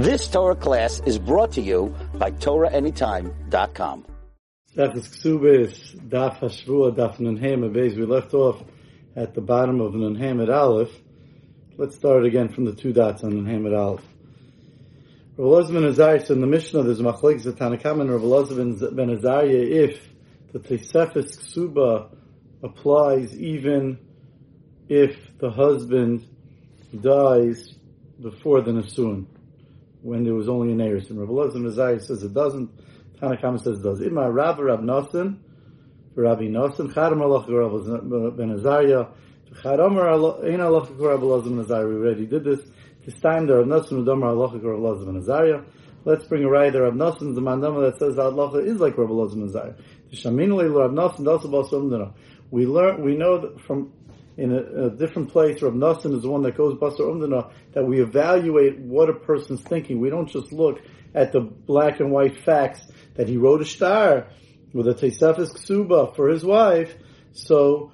This 0.00 0.28
Torah 0.28 0.56
class 0.56 1.02
is 1.04 1.18
brought 1.18 1.52
to 1.52 1.60
you 1.60 1.94
by 2.14 2.30
TorahAnytime.com. 2.30 4.06
Sefes 4.74 5.08
Ksubis, 5.08 6.08
Daf 6.08 6.38
Hashvua, 6.40 6.96
Daf 6.96 7.18
Nunhem, 7.18 7.70
We 7.70 8.06
left 8.06 8.32
off 8.32 8.62
at 9.14 9.34
the 9.34 9.42
bottom 9.42 9.82
of 9.82 9.92
Nunhem 9.92 10.40
Aleph. 10.48 10.90
Let's 11.76 11.96
start 11.96 12.24
again 12.24 12.48
from 12.48 12.64
the 12.64 12.74
two 12.74 12.94
dots 12.94 13.24
on 13.24 13.32
Nunhem 13.32 13.70
Aleph. 13.76 14.00
Rav 15.36 15.66
Elazar 15.68 15.86
Azariah, 15.90 16.32
in 16.32 16.40
the 16.40 16.46
Mishnah, 16.46 16.82
there's 16.82 17.02
machlek 17.02 17.44
Zatanakam 17.44 18.00
and 18.00 18.10
Rav 18.10 18.22
Elazar 18.22 18.96
ben 18.96 19.10
Azariah, 19.10 19.84
if 19.84 20.08
the 20.54 20.60
Tesefes 20.60 21.36
Ksuba 21.38 22.08
applies 22.62 23.38
even 23.38 23.98
if 24.88 25.14
the 25.36 25.50
husband 25.50 26.26
dies 26.98 27.74
before 28.18 28.62
the 28.62 28.70
Nasun, 28.70 29.26
when 30.02 30.24
there 30.24 30.34
was 30.34 30.48
only 30.48 30.72
an 30.72 30.80
heiress. 30.80 31.10
And 31.10 31.20
Rabbi 31.20 31.32
Elazar 31.32 31.56
Mazai 31.56 32.02
says 32.02 32.22
it 32.22 32.34
doesn't. 32.34 32.70
Tanakama 33.20 33.60
says 33.62 33.78
it 33.78 33.82
does. 33.82 34.00
Ima 34.00 34.30
Rav 34.30 34.58
Rav 34.58 34.80
Nasan, 34.80 35.38
Rabbi 36.14 36.44
Nasan, 36.44 36.92
Chadam 36.92 37.20
Allah 37.22 37.44
Rav 37.48 38.36
Ben 38.36 38.52
Azariah, 38.52 39.06
Chadam 39.62 40.44
Ein 40.44 40.60
Allah 40.60 40.88
Rabbi 40.90 41.22
Elazar 41.22 41.44
Ben 41.44 41.60
Azariah. 41.60 41.86
We 41.86 41.94
already 41.96 42.26
did 42.26 42.44
this. 42.44 42.60
This 43.04 43.18
time 43.20 43.46
there 43.46 43.58
Rav 43.58 43.66
Nasan 43.66 44.04
Udamar 44.04 44.28
Allah 44.28 44.52
Rabbi 44.52 44.66
Elazar 44.66 45.06
Ben 45.06 45.16
Azariah. 45.16 45.62
Let's 46.04 46.24
bring 46.24 46.44
a 46.44 46.50
there. 46.70 46.82
Rav 46.82 46.94
Nasan 46.94 47.34
the 47.34 47.42
mandama 47.42 47.90
that 47.90 47.98
says 47.98 48.16
that 48.16 48.22
Allah 48.22 48.58
is 48.60 48.80
like 48.80 48.94
Elazar. 48.94 49.76
Rav 50.12 50.90
Nasan 50.92 51.26
also 51.26 52.14
We 52.50 52.66
learn, 52.66 53.04
we 53.04 53.16
know 53.16 53.38
that 53.38 53.60
from 53.60 53.92
in 54.40 54.52
a, 54.52 54.86
a, 54.86 54.90
different 54.90 55.30
place. 55.30 55.60
Rav 55.60 55.74
Nassan 55.74 56.14
is 56.14 56.22
the 56.22 56.30
one 56.30 56.42
that 56.42 56.56
goes 56.56 56.74
Basar 56.78 57.00
Umdana, 57.00 57.52
that 57.72 57.84
we 57.84 58.00
evaluate 58.00 58.78
what 58.78 59.10
a 59.10 59.12
person's 59.12 59.60
thinking. 59.60 60.00
We 60.00 60.10
don't 60.10 60.28
just 60.28 60.52
look 60.52 60.80
at 61.14 61.32
the 61.32 61.40
black 61.40 62.00
and 62.00 62.10
white 62.10 62.42
facts 62.42 62.80
that 63.14 63.28
he 63.28 63.36
wrote 63.36 63.60
a 63.60 63.64
star 63.66 64.28
with 64.72 64.88
a 64.88 64.94
Tesefes 64.94 65.52
Ksuba 65.54 66.16
for 66.16 66.28
his 66.28 66.44
wife. 66.44 66.94
So 67.32 67.92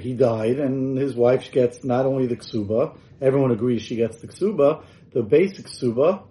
he 0.00 0.14
died 0.14 0.58
and 0.58 0.96
his 0.96 1.14
wife 1.14 1.50
gets 1.52 1.84
not 1.84 2.06
only 2.06 2.26
the 2.26 2.36
Ksuba, 2.36 2.96
everyone 3.20 3.50
agrees 3.50 3.82
she 3.82 3.96
gets 3.96 4.20
the 4.20 4.28
Ksuba, 4.28 4.84
the 5.12 5.22
basic 5.22 5.66
Ksuba, 5.66 6.22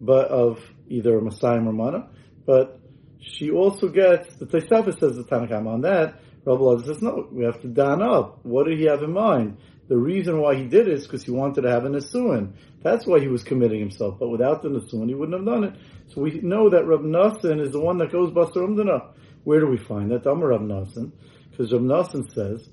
but 0.00 0.28
of 0.28 0.58
either 0.88 1.20
Messiah 1.20 1.60
or 1.60 1.72
Mana, 1.72 2.08
but 2.46 2.80
she 3.20 3.50
also 3.50 3.88
gets, 3.88 4.34
the 4.36 4.46
Tesefes 4.46 4.98
says 4.98 5.16
the 5.16 5.24
Tanakh 5.24 5.52
on 5.66 5.82
that, 5.82 6.20
Rabbi 6.44 6.60
Elazar 6.60 6.86
says, 6.86 7.02
no, 7.02 7.28
we 7.30 7.44
have 7.44 7.60
to 7.60 7.68
dan 7.68 8.02
up. 8.02 8.44
What 8.44 8.66
did 8.66 8.78
he 8.78 8.86
have 8.86 9.02
in 9.02 9.12
mind? 9.12 9.58
The 9.88 9.96
reason 9.96 10.40
why 10.40 10.54
he 10.54 10.64
did 10.64 10.86
it 10.88 10.94
is 10.94 11.04
because 11.04 11.24
he 11.24 11.32
wanted 11.32 11.62
to 11.62 11.70
have 11.70 11.84
an 11.84 11.92
Nisuin. 11.92 12.52
That's 12.82 13.06
why 13.06 13.20
he 13.20 13.28
was 13.28 13.42
committing 13.42 13.80
himself. 13.80 14.18
But 14.18 14.28
without 14.28 14.62
the 14.62 14.68
Nisuin, 14.68 15.08
he 15.08 15.14
wouldn't 15.14 15.36
have 15.36 15.46
done 15.46 15.64
it. 15.64 15.74
So 16.06 16.22
we 16.22 16.40
know 16.40 16.70
that 16.70 16.86
Rab 16.86 17.00
Nassan 17.00 17.60
is 17.60 17.72
the 17.72 17.80
one 17.80 17.98
that 17.98 18.12
goes 18.12 18.30
Basar 18.30 18.56
Umdana. 18.56 19.12
Where 19.44 19.60
do 19.60 19.66
we 19.66 19.78
find 19.78 20.10
that? 20.12 20.26
Amar 20.26 20.48
Rab 20.48 20.62
Nassan. 20.62 21.12
Because 21.50 21.72
Rab 21.72 21.82
Nassan 21.82 22.32
says, 22.32 22.68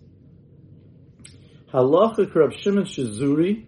Halacha 1.73 2.33
Rab 2.33 2.53
Shimon 2.53 2.83
Shizuri. 2.85 3.65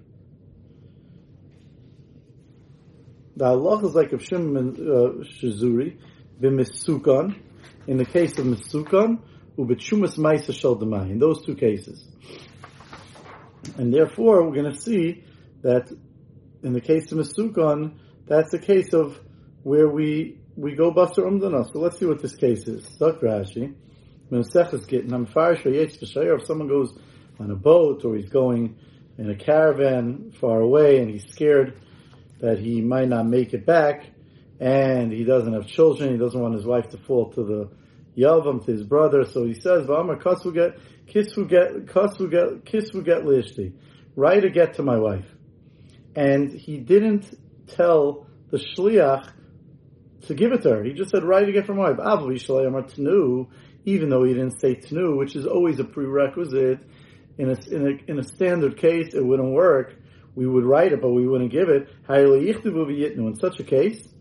The 3.36 3.45
halacha 3.45 3.86
is 3.86 3.95
like 3.95 4.11
Rab 4.11 4.22
Shimon 4.22 4.75
uh, 4.77 5.23
Shizuri, 5.23 5.97
b'misukan. 6.39 7.36
In 7.88 7.97
the 7.97 8.05
case 8.05 8.38
of 8.38 8.45
misukan, 8.45 9.20
ubetshumas 9.59 10.17
ma'isa 10.17 10.53
shel 10.53 10.77
demai. 10.77 11.11
In 11.11 11.19
those 11.19 11.45
two 11.45 11.55
cases, 11.55 12.05
and 13.77 13.93
therefore 13.93 14.43
we're 14.43 14.55
going 14.55 14.71
to 14.71 14.79
see 14.79 15.23
that 15.61 15.91
in 16.63 16.73
the 16.73 16.81
case 16.81 17.11
of 17.11 17.19
Mesukon, 17.19 17.99
that's 18.25 18.53
a 18.53 18.59
case 18.59 18.93
of 18.93 19.19
where 19.63 19.89
we 19.89 20.37
we 20.55 20.75
go 20.75 20.91
basar 20.91 21.25
umdana. 21.25 21.71
So 21.71 21.80
let's 21.80 21.99
see 21.99 22.05
what 22.05 22.21
this 22.21 22.35
case 22.35 22.67
is. 22.67 22.85
Stuck 22.85 23.21
Rashi. 23.21 23.75
If 24.31 26.45
someone 26.45 26.67
goes 26.67 26.93
on 27.39 27.49
a 27.49 27.55
boat 27.55 28.05
or 28.05 28.15
he's 28.15 28.30
going 28.30 28.77
in 29.17 29.30
a 29.30 29.36
caravan 29.36 30.31
far 30.39 30.59
away 30.59 30.99
and 30.99 31.09
he's 31.09 31.26
scared 31.31 31.81
that 32.39 32.59
he 32.59 32.81
might 32.81 33.08
not 33.08 33.26
make 33.26 33.55
it 33.55 33.65
back 33.65 34.05
and 34.59 35.11
he 35.11 35.23
doesn't 35.23 35.53
have 35.53 35.65
children, 35.65 36.11
he 36.11 36.17
doesn't 36.17 36.39
want 36.39 36.53
his 36.53 36.65
wife 36.65 36.89
to 36.89 36.97
fall 36.97 37.31
to 37.31 37.43
the 37.43 37.70
Yavam 38.17 38.65
to 38.65 38.71
his 38.71 38.83
brother. 38.83 39.23
So 39.25 39.45
he 39.45 39.53
says, 39.53 39.86
"V'amar 39.86 40.21
kasvu 40.21 40.53
get 40.53 40.77
kisvu 41.08 41.49
get 41.49 43.23
lishti." 43.23 43.73
Write 44.15 44.43
a 44.43 44.49
get 44.49 44.73
to 44.75 44.83
my 44.83 44.97
wife, 44.97 45.33
and 46.15 46.52
he 46.52 46.77
didn't 46.77 47.33
tell 47.67 48.27
the 48.52 48.58
shliach 48.58 49.31
to 50.27 50.33
give 50.33 50.52
it 50.52 50.64
to 50.64 50.70
her. 50.70 50.83
He 50.83 50.93
just 50.93 51.11
said, 51.11 51.23
"Write 51.23 51.47
a 51.47 51.52
get 51.52 51.65
from 51.65 51.77
my 51.77 51.92
wife." 51.92 51.99
tnu, 51.99 53.47
even 53.86 54.09
though 54.09 54.23
he 54.23 54.33
didn't 54.33 54.59
say 54.59 54.76
tnu, 54.76 55.17
which 55.17 55.36
is 55.36 55.45
always 55.45 55.80
a 55.80 55.86
prerequisite. 55.86 56.80
In 57.37 57.49
a, 57.49 57.55
in 57.71 57.87
a, 57.87 58.11
in 58.11 58.20
a 58.20 58.23
standard 58.23 58.76
case, 58.76 59.14
it 59.14 59.26
wouldn't 59.26 59.53
work. 59.53 59.95
We 60.36 60.45
would 60.45 60.65
write 60.65 60.91
it, 60.91 61.02
but 61.02 61.11
we 61.11 61.26
wouldn't 61.26 61.52
give 61.52 61.70
it. 61.70 61.87
In 62.09 63.36
such 63.36 63.59
a 63.61 63.64
case, 63.64 64.14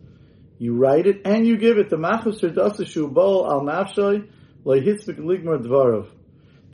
you 0.59 0.77
write 0.77 1.07
it 1.07 1.23
and 1.25 1.47
you 1.47 1.57
give 1.57 1.79
it. 1.79 1.89
The 1.89 1.97
machus 1.97 2.87
shu 2.87 3.09
bol 3.09 3.51
al 3.51 3.63
nafshay 3.63 4.29
lehitzvik 4.65 5.19
ligmar 5.19 5.65
dvarov. 5.65 6.09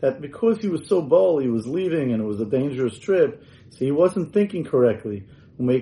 That 0.00 0.20
because 0.20 0.58
he 0.58 0.68
was 0.68 0.88
so 0.88 1.02
bold, 1.02 1.42
he 1.42 1.48
was 1.48 1.66
leaving 1.66 2.12
and 2.12 2.22
it 2.22 2.26
was 2.26 2.40
a 2.40 2.46
dangerous 2.46 2.98
trip, 2.98 3.42
so 3.70 3.78
he 3.78 3.90
wasn't 3.90 4.32
thinking 4.32 4.64
correctly. 4.64 5.24
He 5.56 5.64
really 5.64 5.80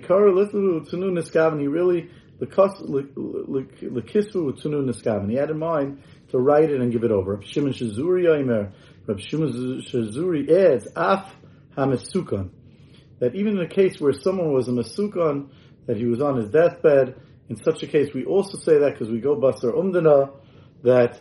the 2.39 2.47
kisvu 2.47 3.13
tunu 4.61 4.85
niskaven. 4.85 5.31
He 5.31 5.37
had 5.37 5.51
in 5.51 5.59
mind 5.59 6.03
to 6.31 6.39
write 6.39 6.71
it 6.71 6.81
and 6.81 6.91
give 6.91 7.05
it 7.05 7.13
over. 7.13 7.41
Shimon 7.43 7.73
Shazuri 7.73 8.37
Aimer. 8.37 8.73
Rab 9.07 9.21
Shimon 9.21 9.83
Shazuri 9.83 10.51
adds 10.51 10.89
af 10.97 11.33
hamesukon. 11.77 12.51
That 13.21 13.37
even 13.37 13.59
in 13.59 13.65
a 13.65 13.69
case 13.69 14.01
where 14.01 14.13
someone 14.13 14.53
was 14.53 14.69
a 14.69 14.73
mesukon, 14.73 15.51
that 15.87 15.97
he 15.97 16.07
was 16.07 16.21
on 16.21 16.37
his 16.37 16.49
deathbed, 16.49 17.15
in 17.49 17.63
such 17.63 17.83
a 17.83 17.87
case, 17.87 18.13
we 18.15 18.25
also 18.25 18.59
say 18.59 18.79
that 18.79 18.93
because 18.93 19.11
we 19.11 19.21
go 19.21 19.37
Basar 19.37 19.75
Umdana, 19.75 20.33
that 20.83 21.21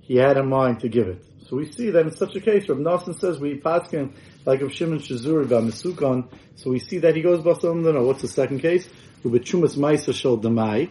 he 0.00 0.16
had 0.16 0.36
in 0.36 0.48
mind 0.48 0.80
to 0.80 0.88
give 0.88 1.08
it. 1.08 1.24
So 1.48 1.56
we 1.56 1.70
see 1.70 1.90
that 1.90 2.06
in 2.06 2.12
such 2.12 2.34
a 2.34 2.40
case, 2.40 2.68
Rav 2.68 2.78
Nassan 2.78 3.18
says 3.18 3.38
we 3.38 3.60
paskin 3.60 4.14
like 4.44 4.60
of 4.62 4.72
Shimon 4.72 4.98
Shazuri 4.98 5.48
by 5.48 5.56
Mesukon. 5.56 6.28
So 6.56 6.70
we 6.70 6.80
see 6.80 6.98
that 6.98 7.14
he 7.14 7.22
goes 7.22 7.40
Basar 7.40 7.72
Umdana. 7.72 8.04
What's 8.04 8.22
the 8.22 8.28
second 8.28 8.60
case? 8.60 8.88
By 9.24 9.38
Chumas 9.38 9.76
Maisa 9.76 10.12
Shol 10.12 10.42
Demai. 10.42 10.90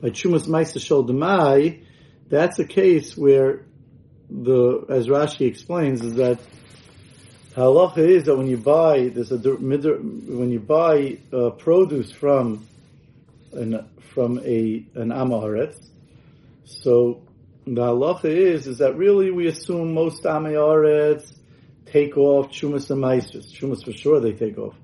By 0.00 0.10
Chumas 0.10 0.46
Maisa 0.46 0.78
Shol 0.78 1.08
Demai, 1.08 1.84
that's 2.28 2.58
a 2.58 2.64
case 2.64 3.16
where 3.16 3.66
the, 4.28 4.84
as 4.88 5.06
Rashi 5.06 5.46
explains, 5.46 6.02
is 6.02 6.14
that 6.14 6.38
halacha 7.54 7.98
is 7.98 8.24
that 8.24 8.36
when 8.36 8.46
you 8.46 8.58
buy, 8.58 9.08
there's 9.08 9.32
a 9.32 9.36
when 9.38 10.50
you 10.50 10.60
buy 10.60 11.18
uh, 11.32 11.50
produce 11.50 12.10
from 12.10 12.66
an, 13.56 13.88
from 14.14 14.38
a 14.40 14.86
an 14.94 15.10
Amaretz. 15.10 15.78
So 16.64 17.22
the 17.66 17.82
halacha 17.82 18.26
is 18.26 18.66
is 18.66 18.78
that 18.78 18.96
really 18.96 19.30
we 19.30 19.46
assume 19.48 19.92
most 19.92 20.22
Amaretz 20.22 21.32
take 21.86 22.16
off 22.16 22.50
chumas 22.50 22.90
and 22.90 23.00
maestros. 23.00 23.52
Chumas 23.52 23.84
for 23.84 23.92
sure 23.92 24.20
they 24.20 24.32
take 24.32 24.58
off, 24.58 24.74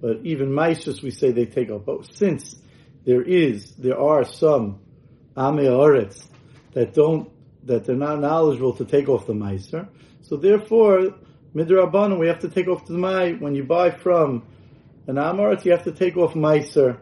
but 0.00 0.18
even 0.22 0.52
maestros 0.52 1.02
we 1.02 1.10
say 1.10 1.32
they 1.32 1.46
take 1.46 1.70
off. 1.70 1.82
But 1.84 2.06
since 2.14 2.56
there 3.04 3.22
is 3.22 3.72
there 3.76 3.98
are 3.98 4.24
some 4.24 4.80
Amaretz 5.36 6.26
that 6.72 6.94
don't 6.94 7.30
that 7.64 7.84
they're 7.84 7.96
not 7.96 8.20
knowledgeable 8.20 8.74
to 8.74 8.84
take 8.84 9.08
off 9.08 9.26
the 9.26 9.32
meiser, 9.32 9.88
so 10.22 10.36
therefore 10.36 11.14
midrabanan 11.54 12.18
we 12.18 12.26
have 12.28 12.40
to 12.40 12.48
take 12.48 12.68
off 12.68 12.86
the 12.86 12.92
mai 12.92 13.32
when 13.32 13.54
you 13.54 13.64
buy 13.64 13.90
from 13.90 14.42
an 15.06 15.16
Amaretz 15.16 15.64
you 15.64 15.72
have 15.72 15.84
to 15.84 15.92
take 15.92 16.16
off 16.16 16.34
meiser 16.34 16.98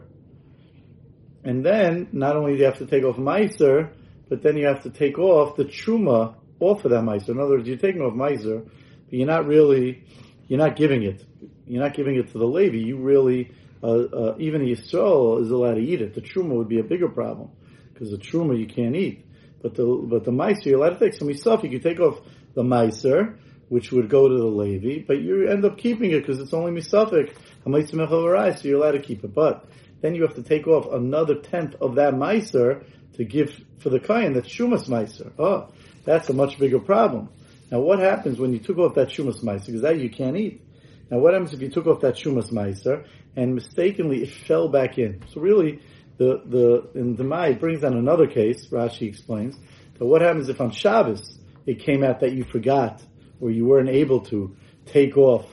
and 1.45 1.63
then, 1.63 2.09
not 2.11 2.35
only 2.35 2.53
do 2.53 2.59
you 2.59 2.65
have 2.65 2.79
to 2.79 2.87
take 2.87 3.03
off 3.03 3.17
Meiser, 3.17 3.91
but 4.27 4.41
then 4.41 4.57
you 4.57 4.65
have 4.65 4.83
to 4.83 4.89
take 4.89 5.19
off 5.19 5.55
the 5.55 5.63
Truma 5.65 6.35
off 6.59 6.83
of 6.83 6.91
that 6.91 7.03
Meiser. 7.03 7.29
In 7.29 7.39
other 7.39 7.51
words, 7.51 7.67
you're 7.67 7.77
taking 7.77 8.01
off 8.01 8.13
Meiser, 8.13 8.65
but 8.65 9.13
you're 9.13 9.27
not 9.27 9.45
really, 9.45 10.03
you're 10.47 10.59
not 10.59 10.75
giving 10.75 11.03
it. 11.03 11.23
You're 11.67 11.83
not 11.83 11.93
giving 11.93 12.15
it 12.15 12.31
to 12.31 12.37
the 12.39 12.45
Levi. 12.45 12.77
You 12.77 12.97
really, 12.97 13.51
uh, 13.83 13.87
uh, 13.87 14.35
even 14.39 14.61
Yisrael 14.61 15.41
is 15.41 15.51
allowed 15.51 15.75
to 15.75 15.81
eat 15.81 16.01
it. 16.01 16.15
The 16.15 16.21
Truma 16.21 16.55
would 16.55 16.67
be 16.67 16.79
a 16.79 16.83
bigger 16.83 17.09
problem, 17.09 17.51
because 17.93 18.09
the 18.09 18.17
Truma 18.17 18.59
you 18.59 18.65
can't 18.65 18.95
eat. 18.95 19.25
But 19.61 19.75
the, 19.75 19.85
but 19.85 20.25
the 20.25 20.31
Meiser, 20.31 20.65
you're 20.65 20.79
allowed 20.79 20.97
to 20.97 20.99
take 20.99 21.13
some 21.13 21.31
stuff. 21.35 21.63
You 21.63 21.69
can 21.69 21.81
take 21.81 21.99
off 21.99 22.19
the 22.55 22.63
Meiser, 22.63 23.37
which 23.69 23.91
would 23.91 24.09
go 24.09 24.27
to 24.27 24.35
the 24.35 24.45
Levi, 24.45 25.03
but 25.07 25.19
you 25.21 25.47
end 25.47 25.65
up 25.65 25.77
keeping 25.77 26.11
it 26.11 26.19
because 26.19 26.39
it's 26.39 26.53
only 26.53 26.71
misafik. 26.71 27.33
So 27.63 28.67
you're 28.67 28.77
allowed 28.77 28.91
to 28.91 28.99
keep 28.99 29.23
it. 29.23 29.33
But 29.33 29.65
then 30.05 30.15
you 30.15 30.21
have 30.21 30.35
to 30.35 30.43
take 30.43 30.67
off 30.67 30.91
another 30.93 31.35
tenth 31.35 31.75
of 31.81 31.95
that 31.95 32.13
meiser 32.13 32.85
to 33.13 33.25
give 33.25 33.59
for 33.79 33.89
the 33.89 33.99
kain. 33.99 34.33
That's 34.33 34.47
shumas 34.47 34.87
meiser. 34.87 35.31
Oh, 35.39 35.69
that's 36.03 36.29
a 36.29 36.33
much 36.33 36.59
bigger 36.59 36.79
problem. 36.79 37.29
Now, 37.71 37.79
what 37.79 37.97
happens 37.99 38.37
when 38.37 38.53
you 38.53 38.59
took 38.59 38.77
off 38.77 38.93
that 38.95 39.09
shumas 39.09 39.43
meiser? 39.43 39.65
Because 39.67 39.81
that 39.81 39.99
you 39.99 40.09
can't 40.09 40.37
eat. 40.37 40.61
Now, 41.09 41.17
what 41.17 41.33
happens 41.33 41.53
if 41.53 41.61
you 41.61 41.69
took 41.69 41.87
off 41.87 42.01
that 42.01 42.15
shumas 42.15 42.51
meiser 42.51 43.05
and 43.35 43.55
mistakenly 43.55 44.23
it 44.23 44.29
fell 44.29 44.69
back 44.69 44.97
in. 44.97 45.23
So 45.33 45.41
really, 45.41 45.81
the 46.17 46.41
the 46.45 46.99
in 46.99 47.15
the 47.15 47.23
Mai 47.23 47.53
brings 47.53 47.81
down 47.81 47.97
another 47.97 48.27
case. 48.27 48.67
Rashi 48.67 49.07
explains 49.07 49.57
that 49.97 50.05
what 50.05 50.21
happens 50.21 50.49
if 50.49 50.61
on 50.61 50.71
Shabbos 50.71 51.39
it 51.65 51.79
came 51.79 52.03
out 52.03 52.19
that 52.19 52.33
you 52.33 52.43
forgot 52.43 53.01
or 53.41 53.49
you 53.49 53.65
weren't 53.65 53.89
able 53.89 54.21
to 54.21 54.55
take 54.85 55.17
off 55.17 55.47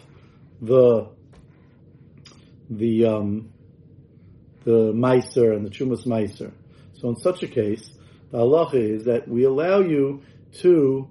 the 0.61 1.09
the 2.71 3.07
um, 3.07 3.52
the 4.65 4.93
meiser 4.93 5.55
and 5.55 5.67
the 5.67 5.71
chumas 5.71 6.07
meiser. 6.07 6.53
So 6.95 7.09
in 7.09 7.17
such 7.17 7.43
a 7.43 7.49
case, 7.49 7.91
the 8.31 8.39
halacha 8.39 8.75
is 8.75 9.05
that 9.05 9.29
we 9.29 9.45
allow 9.45 9.81
you 9.81 10.23
to 10.61 11.09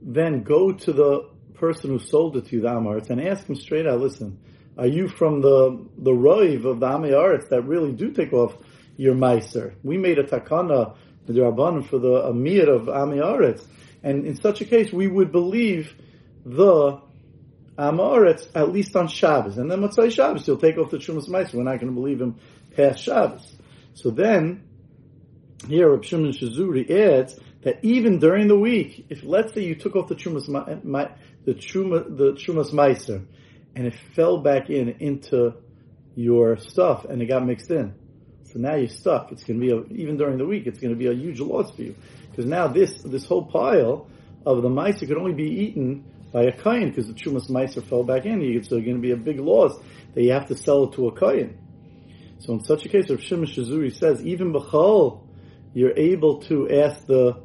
then 0.00 0.42
go 0.42 0.72
to 0.72 0.92
the 0.92 1.28
person 1.54 1.90
who 1.90 1.98
sold 1.98 2.36
it 2.36 2.46
to 2.46 2.56
you, 2.56 2.62
the 2.62 2.68
Amaretz, 2.68 3.10
and 3.10 3.20
ask 3.20 3.46
him 3.46 3.56
straight 3.56 3.86
out, 3.86 4.00
listen, 4.00 4.38
are 4.76 4.86
you 4.86 5.08
from 5.08 5.40
the 5.40 5.86
the 5.98 6.12
roiv 6.12 6.64
of 6.64 6.80
the 6.80 6.86
Amaretz 6.86 7.48
that 7.48 7.62
really 7.62 7.92
do 7.92 8.12
take 8.12 8.32
off 8.32 8.56
your 8.96 9.14
meiser? 9.14 9.74
We 9.82 9.98
made 9.98 10.18
a 10.18 10.24
takana, 10.24 10.96
the 11.26 11.32
Rabbanim, 11.32 11.88
for 11.88 11.98
the 11.98 12.28
Amir 12.28 12.70
of 12.70 12.82
Amaretz, 12.86 13.66
and 14.02 14.24
in 14.24 14.40
such 14.40 14.60
a 14.60 14.64
case, 14.64 14.92
we 14.92 15.08
would 15.08 15.32
believe 15.32 15.94
the 16.46 17.00
Amaretz 17.76 18.48
at 18.54 18.72
least 18.72 18.94
on 18.96 19.08
Shabbos, 19.08 19.58
and 19.58 19.70
then 19.70 19.80
Motzai 19.80 20.12
Shabbos, 20.12 20.46
he'll 20.46 20.56
take 20.56 20.78
off 20.78 20.90
the 20.90 20.98
Chumas 20.98 21.28
Meiser. 21.28 21.54
We're 21.54 21.64
not 21.64 21.80
going 21.80 21.92
to 21.92 22.00
believe 22.00 22.20
him 22.20 22.36
past 22.78 23.02
Shabbos. 23.02 23.56
So 23.94 24.10
then, 24.10 24.62
here 25.66 25.90
Reb 25.90 26.04
Shimon 26.04 26.30
Shazuri 26.30 26.88
adds 26.88 27.38
that 27.62 27.84
even 27.84 28.20
during 28.20 28.46
the 28.46 28.58
week, 28.58 29.06
if 29.08 29.24
let's 29.24 29.52
say 29.52 29.64
you 29.64 29.74
took 29.74 29.96
off 29.96 30.08
the 30.08 30.14
Chumas 30.14 30.46
the 31.44 31.54
Truma, 31.54 32.16
the 32.16 32.32
Chumas 32.34 32.72
Meiser, 32.72 33.26
and 33.74 33.86
it 33.86 33.94
fell 34.14 34.38
back 34.38 34.70
in 34.70 34.90
into 35.00 35.54
your 36.14 36.56
stuff 36.58 37.04
and 37.04 37.20
it 37.20 37.26
got 37.26 37.44
mixed 37.44 37.70
in. 37.70 37.94
So 38.44 38.58
now 38.58 38.76
you're 38.76 38.88
stuck. 38.88 39.32
It's 39.32 39.44
going 39.44 39.60
to 39.60 39.66
be 39.66 39.72
a, 39.72 40.00
even 40.00 40.16
during 40.16 40.38
the 40.38 40.46
week, 40.46 40.66
it's 40.66 40.78
going 40.78 40.92
to 40.92 40.98
be 40.98 41.06
a 41.06 41.12
huge 41.12 41.40
loss 41.40 41.70
for 41.74 41.82
you 41.82 41.96
because 42.30 42.46
now 42.46 42.68
this 42.68 43.02
this 43.02 43.26
whole 43.26 43.44
pile 43.44 44.06
of 44.46 44.62
the 44.62 44.68
meiser 44.68 45.06
could 45.08 45.18
only 45.18 45.34
be 45.34 45.50
eaten 45.64 46.04
by 46.32 46.44
a 46.44 46.52
kain 46.52 46.90
because 46.90 47.08
the 47.08 47.14
chumas 47.14 47.50
meiser 47.50 47.82
fell 47.82 48.04
back 48.04 48.24
in. 48.24 48.40
So 48.40 48.76
it's 48.76 48.84
going 48.84 48.94
to 48.94 49.00
be 49.00 49.10
a 49.10 49.16
big 49.16 49.40
loss 49.40 49.76
that 50.14 50.22
you 50.22 50.32
have 50.32 50.46
to 50.46 50.56
sell 50.56 50.84
it 50.84 50.92
to 50.92 51.08
a 51.08 51.18
kain. 51.18 51.58
So 52.38 52.52
in 52.52 52.64
such 52.64 52.86
a 52.86 52.88
case, 52.88 53.10
Rav 53.10 53.22
Shimon 53.22 53.46
Shazuri 53.46 53.92
says 53.92 54.24
even 54.24 54.52
b'chol 54.52 55.24
you're 55.74 55.96
able 55.96 56.40
to 56.42 56.70
ask 56.70 57.06
the 57.06 57.40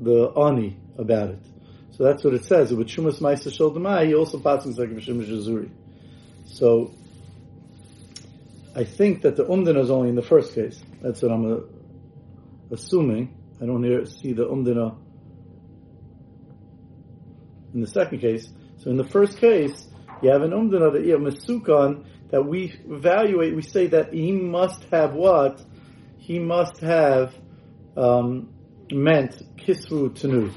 the 0.00 0.32
ani 0.36 0.76
about 0.98 1.30
it. 1.30 1.44
So 1.92 2.04
that's 2.04 2.24
what 2.24 2.34
it 2.34 2.44
says. 2.44 2.72
With 2.72 2.88
Shumas 2.88 3.20
Maisa 3.20 3.48
Sholdamai, 3.48 4.06
he 4.06 4.14
also 4.14 4.38
passes 4.40 4.78
like 4.78 4.90
Rav 4.90 5.02
Shimon 5.02 5.26
Shazuri. 5.26 5.70
So 6.46 6.92
I 8.76 8.84
think 8.84 9.22
that 9.22 9.36
the 9.36 9.44
umdina 9.44 9.80
is 9.80 9.90
only 9.90 10.08
in 10.08 10.16
the 10.16 10.22
first 10.22 10.54
case. 10.54 10.82
That's 11.00 11.22
what 11.22 11.30
I'm 11.30 11.52
uh, 11.52 11.60
assuming. 12.72 13.36
I 13.62 13.66
don't 13.66 13.84
hear, 13.84 14.04
see 14.04 14.32
the 14.32 14.46
umdina 14.46 14.96
in 17.72 17.80
the 17.80 17.86
second 17.86 18.18
case. 18.20 18.48
So 18.78 18.90
in 18.90 18.96
the 18.96 19.04
first 19.04 19.38
case, 19.38 19.86
you 20.22 20.30
have 20.30 20.42
an 20.42 20.50
umdina 20.50 20.92
that 20.92 21.04
you 21.04 21.12
have 21.12 21.20
mesukan 21.20 22.04
that 22.34 22.42
we 22.42 22.74
evaluate. 22.90 23.54
We 23.54 23.62
say 23.62 23.86
that 23.86 24.12
he 24.12 24.32
must 24.32 24.82
have 24.90 25.14
what? 25.14 25.62
He 26.18 26.40
must 26.40 26.80
have 26.80 27.32
um, 27.96 28.52
meant 28.90 29.40
kisvu 29.56 30.18
tenu. 30.18 30.52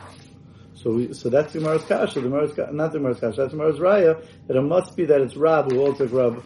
So 0.73 0.93
we, 0.93 1.13
so 1.13 1.29
that's 1.29 1.53
the 1.53 1.59
Gemara's 1.59 1.83
kasha. 1.83 2.19
The 2.19 2.29
Gemara's 2.29 2.57
not 2.71 2.93
the 2.93 2.97
Gemara's 2.97 3.19
kasha. 3.19 3.41
That's 3.41 3.51
the 3.51 3.59
Gemara's 3.59 3.77
raya 3.77 4.25
that 4.47 4.57
it 4.57 4.61
must 4.61 4.97
be 4.97 5.05
that 5.05 5.21
it's 5.21 5.35
Rab 5.35 5.71
who 5.71 5.77
holds 5.77 5.99
like 5.99 6.11
Rab 6.11 6.43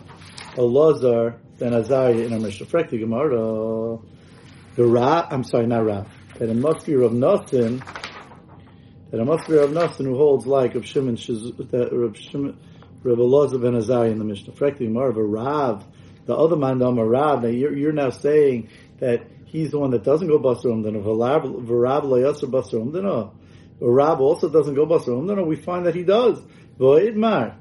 Elazar 0.55 1.37
ben 1.57 1.73
Azariah 1.73 2.25
in 2.25 2.33
our 2.33 2.39
Mishnah. 2.39 2.65
Frekti 2.65 2.99
Gemara. 2.99 3.97
The 4.75 4.85
Rab, 4.85 5.27
I'm 5.31 5.45
sorry, 5.45 5.65
not 5.65 5.85
Rab. 5.85 6.09
That 6.39 6.49
it 6.49 6.57
must 6.57 6.85
be 6.85 6.93
Rav 6.95 7.11
Nassim. 7.11 7.81
That 9.11 9.21
it 9.21 9.25
must 9.25 9.47
be 9.47 9.53
Rav 9.53 9.69
Nassim 9.69 10.03
who 10.03 10.17
holds 10.17 10.45
like 10.45 10.75
of 10.75 10.85
Shimon 10.85 11.15
that 11.15 11.89
Rav 11.93 12.17
Shimon. 12.17 12.57
Rav 13.03 13.17
Elazar 13.17 13.61
ben 13.61 13.75
Azariah 13.75 14.11
in 14.11 14.19
the 14.19 14.25
Mishnah. 14.25 14.53
Frekti 14.53 14.79
Gemara. 14.79 15.11
Rav. 15.13 15.85
The 16.25 16.35
other 16.35 16.55
man, 16.55 16.77
the 16.77 16.91
Rav. 16.91 17.43
Now 17.43 17.49
you're, 17.49 17.75
you're 17.75 17.91
now 17.91 18.09
saying 18.09 18.69
that 18.99 19.25
he's 19.45 19.71
the 19.71 19.79
one 19.79 19.91
that 19.91 20.03
doesn't 20.03 20.27
go 20.27 20.39
basar 20.39 20.65
umdana. 20.65 21.03
V'rav 21.03 22.03
lo 22.03 22.17
yasser 22.17 22.49
basar 22.49 22.75
umdana. 22.75 23.33
Rab 23.79 24.21
also 24.21 24.49
doesn't 24.49 24.75
go 24.75 24.85
basar 24.85 25.09
umdana. 25.09 25.45
We 25.45 25.55
find 25.55 25.85
that 25.85 25.95
he 25.95 26.03
does. 26.03 26.39
V'idmar. 26.79 27.55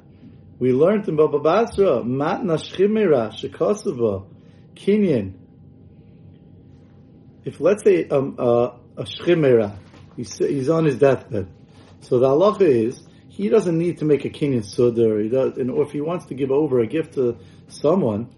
We 0.58 0.72
learned 0.72 1.08
in 1.08 1.16
Baba 1.16 1.38
Basra, 1.38 2.02
matna 2.02 2.58
shchimera 2.58 3.32
shekosova 3.32 4.26
kinyan. 4.74 5.32
If 7.46 7.60
let's 7.60 7.82
say 7.82 8.06
um, 8.08 8.36
uh, 8.38 8.72
a 8.94 9.04
shchimera, 9.04 9.78
he's, 10.16 10.36
he's 10.36 10.68
on 10.68 10.84
his 10.84 10.98
deathbed. 10.98 11.48
So 12.00 12.18
the 12.18 12.28
halacha 12.28 12.60
is, 12.60 13.00
he 13.40 13.48
doesn't 13.48 13.78
need 13.78 13.96
to 13.96 14.04
make 14.04 14.26
a 14.26 14.28
kinyan 14.28 14.62
sudar, 14.62 15.22
he 15.22 15.30
does, 15.30 15.56
and, 15.56 15.70
or 15.70 15.82
if 15.82 15.92
he 15.92 16.02
wants 16.02 16.26
to 16.26 16.34
give 16.34 16.50
over 16.50 16.80
a 16.80 16.86
gift 16.86 17.14
to 17.14 17.38
someone, 17.68 18.28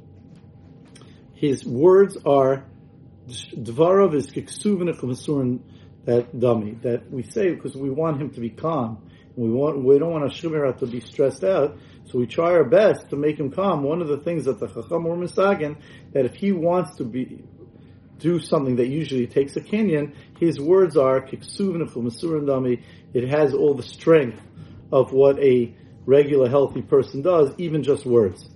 his 1.34 1.64
words 1.66 2.16
are 2.24 2.64
Dvarav 3.28 4.14
is 4.14 4.30
kiksuv 4.30 5.60
that 6.04 6.38
dummy 6.38 6.72
that 6.82 7.10
we 7.10 7.24
say 7.24 7.52
because 7.52 7.74
we 7.74 7.90
want 7.90 8.20
him 8.20 8.30
to 8.30 8.40
be 8.40 8.50
calm. 8.50 9.08
We 9.34 9.50
want 9.50 9.82
we 9.82 9.98
don't 9.98 10.12
want 10.12 10.24
a 10.24 10.28
shumira 10.28 10.78
to 10.78 10.86
be 10.86 11.00
stressed 11.00 11.42
out, 11.42 11.78
so 12.04 12.18
we 12.18 12.26
try 12.28 12.52
our 12.52 12.64
best 12.64 13.10
to 13.10 13.16
make 13.16 13.40
him 13.40 13.50
calm. 13.50 13.82
One 13.82 14.02
of 14.02 14.08
the 14.08 14.18
things 14.18 14.44
that 14.44 14.60
the 14.60 14.68
chacham 14.68 15.06
or 15.06 15.16
Misagin 15.16 15.78
that 16.12 16.26
if 16.26 16.34
he 16.36 16.52
wants 16.52 16.96
to 16.98 17.04
be 17.04 17.42
do 18.18 18.38
something 18.38 18.76
that 18.76 18.86
usually 18.86 19.26
takes 19.26 19.56
a 19.56 19.60
kinyan, 19.60 20.14
his 20.38 20.60
words 20.60 20.96
are 20.96 21.20
kiksuv 21.20 22.46
dummy. 22.46 22.82
It 23.12 23.28
has 23.28 23.52
all 23.52 23.74
the 23.74 23.82
strength 23.82 24.40
of 24.92 25.12
what 25.12 25.38
a 25.38 25.74
regular 26.04 26.48
healthy 26.48 26.82
person 26.82 27.22
does, 27.22 27.52
even 27.58 27.82
just 27.82 28.04
words. 28.04 28.48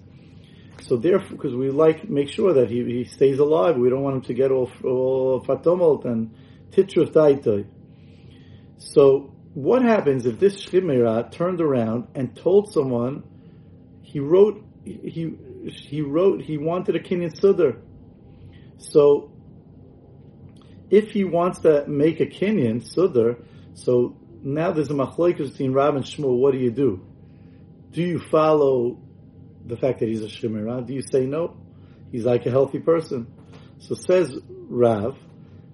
So 0.83 0.97
therefore, 0.97 1.37
because 1.37 1.55
we 1.55 1.71
like 1.71 2.09
make 2.09 2.29
sure 2.29 2.53
that 2.53 2.71
he, 2.71 2.85
he 2.85 3.05
stays 3.05 3.39
alive, 3.39 3.77
we 3.77 3.89
don't 3.89 4.03
want 4.03 4.17
him 4.17 4.23
to 4.23 4.35
get 4.35 4.51
all, 4.51 4.71
all 4.85 5.45
fatomalt 5.45 6.05
and 6.05 6.35
titruf 6.71 7.13
daitoi. 7.13 7.67
So 8.77 9.35
what 9.55 9.83
happens 9.83 10.27
if 10.27 10.39
this 10.39 10.65
shchimera 10.65 11.33
turned 11.33 11.61
around 11.61 12.09
and 12.15 12.37
told 12.37 12.73
someone 12.73 13.25
he 14.03 14.21
wrote 14.21 14.63
he 14.85 15.35
he 15.65 16.03
wrote 16.03 16.43
he 16.43 16.59
wanted 16.59 16.95
a 16.95 17.01
kinyan 17.01 17.33
sudar. 17.35 17.81
So 18.77 19.33
if 20.91 21.11
he 21.11 21.25
wants 21.25 21.61
to 21.61 21.87
make 21.89 22.21
a 22.21 22.27
kinyan 22.27 22.83
sudar, 22.95 23.43
so 23.75 24.17
now 24.47 24.71
there's 24.71 24.91
a 24.91 24.95
machlokes 24.95 25.51
between 25.51 25.73
Rav 25.73 25.97
and 25.97 26.05
Shmuel. 26.05 26.39
What 26.39 26.53
do 26.53 26.59
you 26.59 26.71
do? 26.71 27.05
Do 27.91 28.03
you 28.03 28.21
follow 28.31 28.99
the 29.65 29.77
fact 29.77 29.99
that 30.01 30.09
he's 30.09 30.23
a 30.23 30.29
Shemira? 30.29 30.87
Do 30.87 30.95
you 30.95 31.03
say 31.03 31.27
no? 31.27 31.57
He's 32.13 32.25
like 32.25 32.47
a 32.47 32.51
healthy 32.51 32.79
person. 32.79 33.27
So 33.79 33.95
says 33.95 34.39
Rav, 34.49 35.17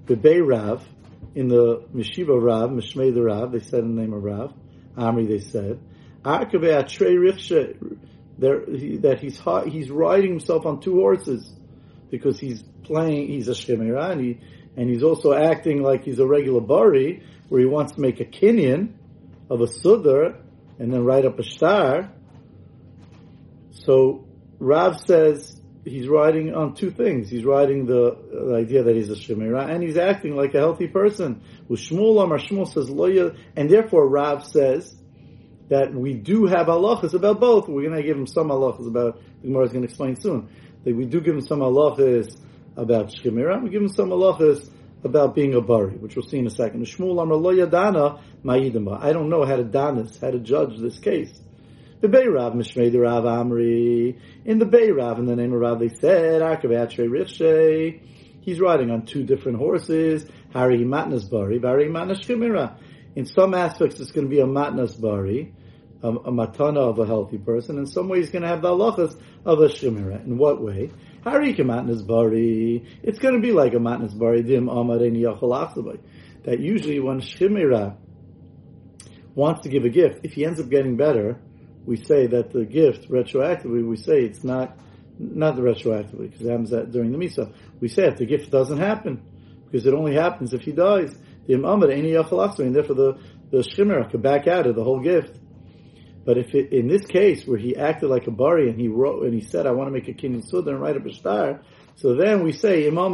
Bay 0.07 0.41
Rav, 0.41 0.87
in 1.35 1.49
the 1.49 1.85
Meshiva 1.95 2.41
Rav, 2.41 2.71
Mishmei 2.71 3.13
the 3.13 3.23
Rav, 3.23 3.53
they 3.53 3.61
said 3.61 3.85
the 3.85 3.89
name 3.89 4.13
of 4.15 4.23
Rav, 4.23 4.55
Amri 4.97 5.29
they 5.29 5.41
said, 5.41 5.79
that 8.39 9.19
he's 9.21 9.41
he's 9.73 9.91
riding 9.91 10.31
himself 10.31 10.65
on 10.67 10.81
two 10.81 10.95
horses 10.95 11.55
because 12.11 12.39
he's 12.39 12.63
playing, 12.85 13.29
he's 13.29 13.49
a 13.49 13.53
Shemira, 13.53 14.13
and, 14.13 14.21
he, 14.21 14.41
and 14.77 14.89
he's 14.89 15.03
also 15.03 15.33
acting 15.33 15.83
like 15.83 16.05
he's 16.05 16.19
a 16.19 16.27
regular 16.27 16.61
Bari, 16.61 17.23
where 17.49 17.61
he 17.61 17.67
wants 17.67 17.93
to 17.95 18.01
make 18.01 18.21
a 18.21 18.25
kinyan 18.25 18.95
of 19.51 19.61
a 19.61 19.67
Sudar, 19.67 20.37
and 20.79 20.93
then 20.93 21.05
write 21.05 21.25
up 21.25 21.39
a 21.39 21.45
star, 21.45 22.11
so 23.71 24.27
Rav 24.59 25.01
says 25.01 25.61
he's 25.85 26.07
riding 26.07 26.55
on 26.55 26.75
two 26.75 26.91
things. 26.91 27.29
He's 27.29 27.45
riding 27.45 27.87
the, 27.87 28.17
the 28.31 28.55
idea 28.55 28.85
that 28.85 28.95
he's 28.95 29.11
a 29.11 29.15
shemira, 29.15 29.69
and 29.69 29.83
he's 29.83 29.97
acting 29.97 30.37
like 30.37 30.55
a 30.55 30.59
healthy 30.59 30.87
person. 30.87 31.43
With 31.69 31.81
Shmuel 31.81 32.23
Amar 32.23 32.39
Shmuel 32.39 32.73
says 32.73 32.89
loya, 32.89 33.37
and 33.57 33.69
therefore 33.69 34.09
Rav 34.09 34.47
says 34.47 34.95
that 35.69 35.93
we 35.93 36.15
do 36.15 36.47
have 36.47 36.67
halachas 36.67 37.15
about 37.15 37.41
both. 37.41 37.69
We're 37.69 37.89
going 37.89 38.01
to 38.01 38.03
give 38.03 38.17
him 38.17 38.27
some 38.27 38.49
halachas 38.49 38.87
about. 38.87 39.21
The 39.41 39.49
Gemara 39.49 39.65
is 39.65 39.73
going 39.73 39.83
to 39.83 39.89
explain 39.89 40.17
soon 40.17 40.49
that 40.85 40.95
we 40.95 41.05
do 41.05 41.21
give 41.21 41.35
him 41.35 41.41
some 41.41 41.61
halachas 41.61 42.39
about 42.77 43.09
shemira. 43.09 43.63
We 43.63 43.71
give 43.71 43.83
him 43.83 43.89
some 43.89 44.11
halachas 44.11 44.71
about 45.05 45.35
being 45.35 45.55
a 45.55 45.61
bari, 45.61 45.97
which 45.97 46.17
we'll 46.17 46.25
see 46.25 46.39
in 46.39 46.47
a 46.47 46.51
second. 46.51 46.85
Shmuel 46.85 47.23
Amar 47.23 47.39
loya 47.39 47.71
dana 47.71 48.21
ma'idama. 48.45 49.03
I 49.03 49.13
don't 49.13 49.29
know 49.29 49.45
how 49.45 49.57
to 49.57 49.65
danis, 49.65 50.21
how 50.21 50.31
to 50.31 50.39
judge 50.39 50.79
this 50.79 50.99
case. 50.99 51.41
The 52.01 52.09
Beirav 52.09 52.55
Mishmei 52.55 52.91
the 52.91 53.01
Rav 53.01 53.25
Amri. 53.25 54.19
In 54.45 54.59
the 54.59 54.67
Beirav, 54.67 55.19
in 55.19 55.27
the 55.27 55.37
name 55.37 55.53
of 55.53 55.61
Rav, 55.61 55.79
they 55.79 55.89
said, 55.89 56.43
Akavatre 56.43 57.09
Rifshe. 57.09 58.01
He's 58.41 58.59
riding 58.59 58.91
on 58.91 59.07
two 59.07 59.23
different 59.23 59.59
horses. 59.59 60.27
Hari 60.53 60.79
Matnas 60.79 61.31
Bari, 61.31 61.59
Bari 61.59 61.87
Matnas 61.87 62.25
Shemira. 62.25 62.77
In 63.15 63.27
some 63.27 63.55
aspects, 63.55 64.01
it's 64.01 64.11
going 64.11 64.27
to 64.27 64.31
be 64.31 64.41
a 64.41 64.47
Matnas 64.47 65.01
Bari. 65.01 65.55
a, 66.03 66.11
matana 66.11 66.79
of 66.79 66.99
a 66.99 67.07
healthy 67.07 67.39
person. 67.39 67.79
In 67.79 67.87
some 67.87 68.09
way, 68.09 68.19
he's 68.19 68.31
going 68.31 68.43
to 68.43 68.49
have 68.49 68.63
the 68.63 68.69
halachas 68.69 69.17
of 69.45 69.61
a 69.61 69.69
shemira. 69.69 70.25
In 70.25 70.39
what 70.39 70.61
way? 70.61 70.91
It's 71.25 73.19
going 73.19 73.35
to 73.35 73.41
be 73.41 73.53
like 73.53 73.75
a 73.75 73.79
matnas 73.79 74.19
bari 74.19 74.43
dim 74.43 74.67
amareni 74.67 76.01
That 76.45 76.59
usually 76.59 76.99
when 76.99 77.21
shemira 77.21 77.97
wants 79.35 79.61
to 79.63 79.69
give 79.69 79.85
a 79.85 79.89
gift, 79.89 80.21
if 80.25 80.33
he 80.33 80.45
ends 80.45 80.61
up 80.61 80.69
getting 80.69 80.97
better, 80.97 81.41
we 81.87 81.97
say 81.97 82.27
that 82.27 82.53
the 82.53 82.65
gift 82.65 83.09
retroactively, 83.09 83.87
we 83.87 83.97
say 83.97 84.21
it's 84.23 84.43
not 84.43 84.77
not 85.19 85.55
the 85.57 85.63
retroactively 85.63 86.31
because 86.31 86.41
it 86.41 86.51
happens 86.51 86.71
during 86.91 87.13
the 87.13 87.19
misa. 87.19 87.55
We 87.81 87.89
say 87.89 88.07
if 88.09 88.17
the 88.17 88.27
gift 88.27 88.51
doesn't 88.51 88.79
happen 88.79 89.23
because 89.67 89.87
it 89.87 89.95
only 89.95 90.15
happens 90.15 90.53
if 90.53 90.63
he 90.63 90.73
dies. 90.73 91.15
The 91.47 91.55
imamad 91.55 91.93
any 91.93 92.15
and 92.15 92.75
therefore 92.75 92.97
the 92.97 93.19
the 93.51 93.59
shemira 93.59 94.11
could 94.11 94.23
back 94.23 94.49
out 94.49 94.67
of 94.67 94.75
the 94.75 94.83
whole 94.83 95.01
gift. 95.01 95.39
But 96.25 96.39
if 96.39 96.55
it, 96.55 96.73
in 96.73 96.87
this 96.87 97.05
case 97.05 97.47
where 97.47 97.59
he 97.59 97.77
acted 97.77 98.09
like 98.09 98.27
a 98.27 98.31
bari 98.31 98.69
and 98.69 98.79
he 98.79 98.89
wrote 98.89 99.25
and 99.25 99.35
he 99.35 99.41
said, 99.41 99.67
"I 99.67 99.73
want 99.73 99.89
to 99.89 99.93
make 99.93 100.09
a 100.09 100.13
kinyan 100.13 100.43
suda 100.47 100.71
and 100.71 100.81
write 100.81 100.97
a 100.97 101.13
star," 101.13 101.63
so 101.97 102.15
then 102.15 102.45
we 102.45 102.53
say 102.53 102.87
imam 102.87 103.13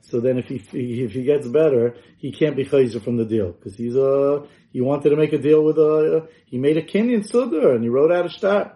So 0.00 0.20
then 0.20 0.38
if 0.38 0.46
he 0.46 1.02
if 1.04 1.12
he 1.12 1.24
gets 1.24 1.48
better, 1.48 1.96
he 2.18 2.30
can't 2.30 2.56
be 2.56 2.64
chayzer 2.64 3.02
from 3.02 3.16
the 3.16 3.24
deal 3.24 3.52
because 3.52 3.76
he's 3.76 3.96
a 3.96 4.46
he 4.72 4.80
wanted 4.80 5.10
to 5.10 5.16
make 5.16 5.32
a 5.32 5.38
deal 5.38 5.64
with 5.64 5.78
a 5.78 6.28
he 6.46 6.58
made 6.58 6.76
a 6.76 6.82
kinyan 6.82 7.28
suda 7.28 7.70
and 7.70 7.82
he 7.82 7.88
wrote 7.88 8.12
out 8.12 8.26
a 8.26 8.30
star. 8.30 8.74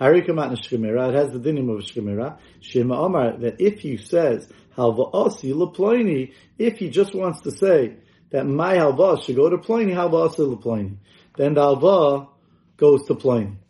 Harikamat 0.00 0.56
shemira. 0.62 1.10
It 1.10 1.14
has 1.14 1.32
the 1.32 1.40
dinim 1.40 1.68
of 1.76 1.84
shemira. 1.84 2.38
Shema 2.60 2.98
Omar 3.00 3.36
that 3.38 3.60
if 3.60 3.80
he 3.80 3.98
says 3.98 4.50
halva 4.76 5.10
asi 5.12 5.52
leploini, 5.52 6.32
if 6.56 6.78
he 6.78 6.88
just 6.88 7.14
wants 7.14 7.42
to 7.42 7.50
say 7.50 7.96
that 8.30 8.46
my 8.46 8.76
halva 8.76 9.22
should 9.22 9.36
go 9.36 9.50
to 9.50 9.58
pliny, 9.58 9.92
halva 9.92 10.30
asi 10.30 10.42
leploini 10.42 10.96
then 11.38 11.54
the 11.54 11.60
alva 11.60 12.28
goes 12.76 13.06
to 13.06 13.14
plane. 13.14 13.60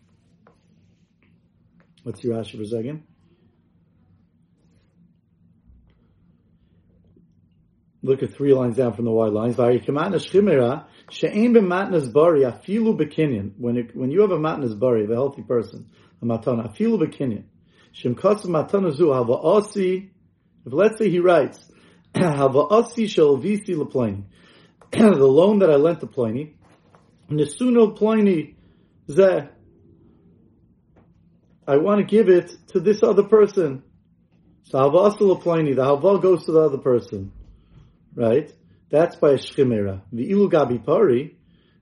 What's 2.03 2.25
your 2.25 2.37
Rashi 2.37 2.57
for 2.57 2.63
a 2.63 2.67
second? 2.67 3.03
Look 8.03 8.23
at 8.23 8.33
three 8.33 8.55
lines 8.55 8.77
down 8.77 8.95
from 8.95 9.05
the 9.05 9.11
white 9.11 9.33
lines. 9.33 9.59
When 9.59 9.75
it, 13.77 13.97
when 13.97 14.11
you 14.11 14.21
have 14.23 14.31
a 14.31 14.39
matnas 14.39 14.79
bari, 14.79 15.05
a 15.05 15.09
healthy 15.09 15.43
person, 15.43 15.91
a 16.23 16.25
matana, 16.25 16.75
afilu 16.75 16.99
bekinyan. 16.99 17.45
Shem 17.93 18.15
kasav 18.15 18.47
matana 18.47 18.93
zu 18.93 19.13
hava. 19.13 19.35
If 20.65 20.73
let's 20.73 20.97
say 20.97 21.11
he 21.11 21.19
writes, 21.19 21.71
hava 22.17 22.61
asi 22.71 23.09
shel 23.09 23.37
visi. 23.37 23.75
The 24.91 25.27
loan 25.27 25.59
that 25.59 25.69
I 25.69 25.77
lent 25.77 26.01
to 26.01 26.07
Pliny, 26.07 26.55
Nesuno 27.31 27.97
Pliny 27.97 28.57
Zeh. 29.09 29.49
I 31.67 31.77
want 31.77 31.99
to 32.01 32.05
give 32.05 32.29
it 32.29 32.51
to 32.69 32.81
this 32.81 33.03
other 33.03 33.25
person. 33.25 33.83
So 34.65 34.79
Havasala 34.79 35.41
Pliny, 35.43 35.75
the 35.75 35.85
Hava 35.85 36.19
goes 36.19 36.45
to 36.47 36.53
the 36.53 36.61
other 36.61 36.79
person. 36.79 37.33
Right? 38.15 38.53
That's 38.91 39.17
by 39.17 39.33
a 39.33 39.39
Shchimera. 39.39 40.03
The 40.13 40.31
Ilu 40.31 40.51
Gabi 40.51 40.85
Pari, 40.85 41.37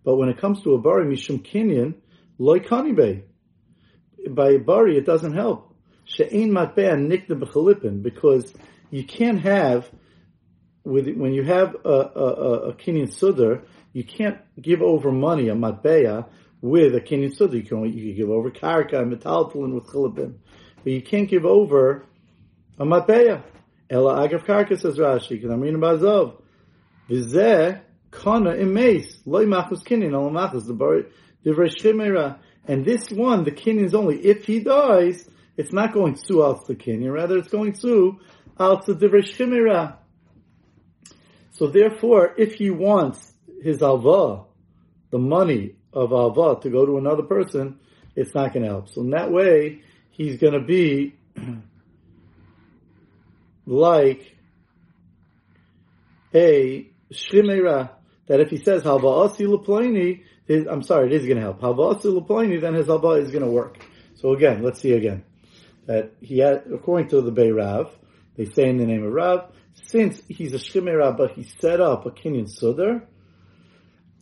but 0.04 0.16
when 0.16 0.28
it 0.28 0.38
comes 0.38 0.62
to 0.62 0.74
a 0.74 0.78
Bari, 0.78 1.06
Mishum 1.06 1.44
Kinyan, 1.44 1.94
Loy 2.38 2.58
Kanibe. 2.58 3.22
By 4.28 4.50
a 4.50 4.58
Bari, 4.58 4.98
it 4.98 5.06
doesn't 5.06 5.34
help. 5.34 5.74
She'ein 6.04 6.50
Matbea 6.50 6.96
Nikna 6.96 7.40
B'chalipin, 7.40 8.02
because 8.02 8.52
you 8.90 9.04
can't 9.04 9.40
have, 9.40 9.88
with, 10.84 11.08
when 11.16 11.32
you 11.32 11.42
have 11.44 11.76
a, 11.84 11.88
a, 11.88 11.92
a, 11.92 12.52
a 12.70 12.74
Kinyan 12.74 13.08
Sudar, 13.12 13.62
you 13.96 14.04
can't 14.04 14.36
give 14.60 14.82
over 14.82 15.10
money, 15.10 15.48
a 15.48 15.54
matbeya, 15.54 16.26
with 16.60 16.94
a 16.94 17.00
kinyan 17.00 17.34
suda. 17.34 17.56
You 17.56 17.62
can, 17.62 17.78
only 17.78 17.90
you 17.92 18.08
can 18.08 18.14
give 18.14 18.28
over 18.28 18.50
karka 18.50 19.00
and 19.00 19.10
metaltalin 19.10 19.72
with 19.72 19.86
chilipin. 19.86 20.34
But 20.84 20.92
you 20.92 21.00
can't 21.00 21.30
give 21.30 21.46
over 21.46 22.04
a 22.78 22.84
matbeya. 22.84 23.42
Ela 23.88 24.28
agav 24.28 24.44
karka 24.44 24.78
says 24.78 24.98
Rashi, 24.98 25.30
because 25.30 25.50
I'm 25.50 25.60
reading 25.60 25.76
about 25.76 26.00
Zov. 26.00 26.42
Vizeh 27.08 27.80
kana 28.10 28.50
imes, 28.50 29.16
loy 29.24 29.46
machus 29.46 29.82
kinyan, 29.82 30.12
ela 30.12 30.30
machus, 30.30 30.66
the. 30.66 32.36
And 32.66 32.84
this 32.84 33.10
one, 33.10 33.44
the 33.44 33.50
kinyan 33.50 33.86
is 33.86 33.94
only, 33.94 34.18
if 34.18 34.44
he 34.44 34.60
dies, 34.60 35.26
it's 35.56 35.72
not 35.72 35.94
going 35.94 36.18
to 36.28 36.44
out 36.44 36.66
the 36.66 36.74
kinyan, 36.74 37.14
rather 37.14 37.38
it's 37.38 37.48
going 37.48 37.72
to 37.80 38.20
out 38.60 38.84
the 38.84 38.92
divrei. 38.92 39.96
So 41.52 41.68
therefore, 41.68 42.34
if 42.36 42.56
he 42.56 42.68
wants 42.68 43.32
his 43.62 43.82
alva, 43.82 44.44
the 45.10 45.18
money 45.18 45.74
of 45.92 46.12
alva, 46.12 46.60
to 46.62 46.70
go 46.70 46.86
to 46.86 46.98
another 46.98 47.22
person, 47.22 47.78
it's 48.14 48.34
not 48.34 48.52
going 48.52 48.62
to 48.64 48.68
help. 48.68 48.88
So 48.88 49.02
in 49.02 49.10
that 49.10 49.30
way, 49.30 49.82
he's 50.10 50.38
going 50.38 50.54
to 50.54 50.60
be 50.60 51.14
like 53.66 54.36
a 56.34 56.88
shrimera, 57.12 57.90
that 58.26 58.40
if 58.40 58.50
he 58.50 58.58
says 58.58 58.82
halva 58.82 59.26
asi 59.26 59.44
leplani, 59.44 60.22
I'm 60.48 60.82
sorry, 60.82 61.06
it 61.06 61.12
is 61.12 61.24
going 61.24 61.36
to 61.36 61.42
help. 61.42 61.60
Halva 61.60 61.96
asi 61.96 62.08
leplani, 62.08 62.60
then 62.60 62.74
his 62.74 62.88
alva 62.88 63.10
is 63.12 63.30
going 63.30 63.44
to 63.44 63.50
work. 63.50 63.78
So 64.14 64.32
again, 64.32 64.62
let's 64.62 64.80
see 64.80 64.92
again. 64.92 65.24
That 65.86 66.12
he 66.20 66.38
had, 66.38 66.64
according 66.72 67.08
to 67.10 67.20
the 67.20 67.30
Bay 67.30 67.50
Rav, 67.50 67.90
they 68.36 68.46
say 68.46 68.68
in 68.68 68.78
the 68.78 68.86
name 68.86 69.04
of 69.04 69.12
Rav, 69.12 69.52
since 69.84 70.20
he's 70.28 70.52
a 70.52 70.58
shrimera, 70.58 71.16
but 71.16 71.32
he 71.32 71.44
set 71.44 71.80
up 71.80 72.06
a 72.06 72.10
kinyan 72.10 72.48
sudar, 72.48 73.02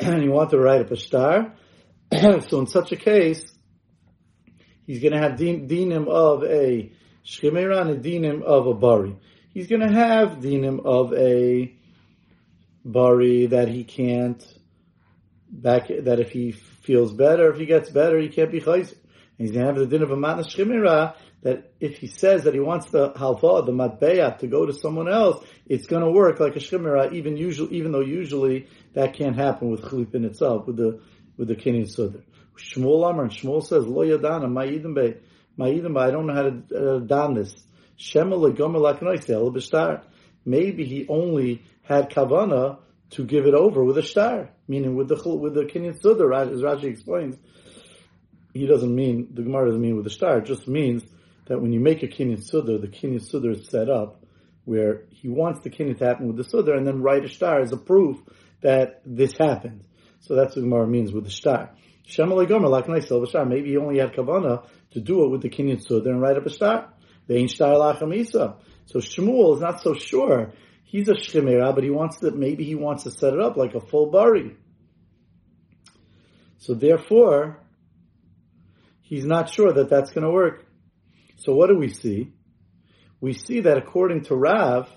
and 0.01 0.23
you 0.25 0.31
want 0.31 0.51
to 0.51 0.59
write 0.59 0.81
up 0.81 0.91
a 0.91 0.97
star. 0.97 1.55
so 2.13 2.61
in 2.61 2.67
such 2.67 2.93
a 2.93 2.97
case, 2.97 3.45
he's 4.87 5.01
going 5.01 5.13
to 5.13 5.19
have 5.19 5.37
din, 5.37 5.69
dinim 5.69 6.09
of 6.09 6.45
a 6.45 6.93
shchimera 7.25 7.81
and 7.81 7.91
a 7.91 7.97
dinim 7.97 8.43
of 8.43 8.67
a 8.67 8.75
bari. 8.75 9.17
He's 9.53 9.69
going 9.69 9.83
to 9.83 9.93
have 9.93 10.39
dinim 10.39 10.85
of 10.85 11.13
a 11.15 11.75
bari 12.85 13.47
that 13.47 13.69
he 13.69 13.85
can't 13.85 14.45
back 15.49 15.89
that 15.89 16.19
if 16.19 16.31
he 16.31 16.53
feels 16.53 17.13
better, 17.13 17.51
if 17.51 17.59
he 17.59 17.67
gets 17.67 17.89
better, 17.89 18.19
he 18.19 18.29
can't 18.29 18.51
be 18.51 18.61
chayzer. 18.61 18.97
He's 19.39 19.51
going 19.51 19.63
to 19.63 19.73
have 19.73 19.77
the 19.77 19.87
din 19.87 20.03
of 20.03 20.11
a 20.11 20.17
matnas 20.17 20.55
shchimera 20.55 21.15
that 21.45 21.73
if 21.79 21.99
he 21.99 22.07
says 22.07 22.45
that 22.45 22.55
he 22.55 22.61
wants 22.61 22.91
the 22.91 23.13
halva, 23.13 23.67
the 23.67 23.73
matbeya, 23.73 24.39
to 24.39 24.47
go 24.47 24.65
to 24.65 24.73
someone 24.73 25.09
else, 25.09 25.45
it's 25.67 25.87
going 25.87 26.03
to 26.03 26.11
work 26.11 26.41
like 26.41 26.57
a 26.57 26.59
shemira, 26.59 27.13
even 27.13 27.37
usually, 27.37 27.77
even 27.77 27.93
though 27.93 28.01
usually 28.01 28.67
that 28.95 29.13
can't 29.13 29.37
happen 29.37 29.71
with 29.71 29.83
chalipin 29.83 30.25
itself, 30.25 30.67
with 30.67 30.79
the 30.79 31.01
with 31.37 31.49
the 31.49 31.55
kinyan 31.55 31.85
sudar. 31.85 32.23
Shmuel 32.57 33.11
Amar 33.11 33.25
and 33.25 33.31
Shmuel 33.31 33.63
says 33.63 33.87
lo 33.87 34.05
yadana 34.05 34.51
ma'idim 34.51 34.95
be. 34.95 35.21
I 35.57 36.11
don't 36.11 36.27
know 36.27 36.35
how 36.35 36.43
to 36.43 36.97
uh, 36.97 36.99
don 37.01 37.35
this. 37.35 37.55
Shema 37.97 38.37
legomer 38.37 38.81
laknoisel 38.81 39.55
b'shtar. 39.55 40.03
Maybe 40.47 40.85
he 40.85 41.07
only 41.09 41.63
had 41.83 42.11
kavana 42.11 42.79
to 43.11 43.25
give 43.25 43.45
it 43.47 43.55
over 43.55 43.85
with 43.85 43.99
a 43.99 44.03
star, 44.03 44.51
meaning 44.67 44.97
with 44.97 45.09
the 45.09 45.37
with 45.37 45.55
the 45.55 45.65
kinyan 45.65 46.01
sudar. 46.01 46.51
As 46.51 46.63
Rashi 46.63 46.85
explains, 46.85 47.37
he 48.55 48.67
doesn't 48.67 48.95
mean 48.95 49.29
the 49.35 49.43
Gemara 49.43 49.67
doesn't 49.67 49.83
mean 49.83 49.97
with 49.97 50.07
a 50.07 50.11
star. 50.11 50.39
It 50.39 50.47
just 50.47 50.67
means 50.67 51.05
that 51.47 51.61
when 51.61 51.73
you 51.73 51.81
make 51.81 52.03
a 52.03 52.09
kinyan 52.09 52.39
sudar, 52.39 52.81
the 52.81 52.89
kinyan 52.89 53.21
sudar 53.21 53.53
is 53.55 53.69
set 53.69 53.89
up 53.91 54.25
where 54.65 55.03
he 55.11 55.29
wants 55.29 55.61
the 55.61 55.71
kinyan 55.71 55.99
to 55.99 56.05
happen 56.05 56.27
with 56.27 56.37
the 56.37 56.45
sudar, 56.45 56.77
and 56.77 56.87
then 56.87 57.03
write 57.03 57.25
a 57.25 57.29
star 57.29 57.61
as 57.61 57.73
a 57.73 57.77
proof 57.77 58.19
that 58.63 59.03
this 59.05 59.33
happened. 59.39 59.85
So 60.21 60.35
that's 60.35 60.57
what 60.57 60.63
Gemara 60.63 60.87
means 60.87 61.13
with 61.13 61.25
the 61.25 61.31
star. 61.31 61.71
Maybe 62.07 63.71
he 63.71 63.77
only 63.77 63.99
had 63.99 64.13
kavana 64.15 64.67
to 64.93 65.01
do 65.01 65.25
it 65.25 65.29
with 65.29 65.43
the 65.43 65.51
kinyan 65.51 65.85
sudar 65.87 66.07
and 66.07 66.21
write 66.21 66.37
up 66.37 66.47
a 66.47 66.51
star. 66.51 66.89
The 67.27 67.37
ain't 67.37 67.51
star 67.51 67.75
lachamisa. 67.75 68.57
So 68.87 68.99
Shmuel 68.99 69.55
is 69.57 69.61
not 69.61 69.81
so 69.83 69.95
sure. 69.95 70.53
He's 70.83 71.09
a 71.09 71.15
shemira, 71.15 71.75
but 71.75 71.83
he 71.83 71.91
wants 71.91 72.19
to, 72.21 72.31
maybe 72.31 72.65
he 72.65 72.75
wants 72.75 73.03
to 73.05 73.11
set 73.11 73.33
it 73.33 73.41
up 73.41 73.57
like 73.57 73.75
a 73.75 73.81
full 73.81 74.11
bari. 74.11 74.57
So 76.59 76.75
therefore, 76.75 77.59
he's 79.03 79.25
not 79.25 79.51
sure 79.51 79.73
that 79.73 79.89
that's 79.91 80.13
going 80.13 80.25
to 80.25 80.31
work. 80.31 80.65
So 81.37 81.55
what 81.55 81.69
do 81.69 81.77
we 81.77 81.89
see? 81.89 82.33
We 83.21 83.33
see 83.33 83.61
that 83.61 83.79
according 83.79 84.25
to 84.25 84.37
Rav, 84.37 84.89